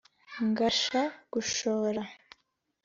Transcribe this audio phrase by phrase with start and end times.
[0.49, 1.01] ngasha
[1.33, 2.01] gushora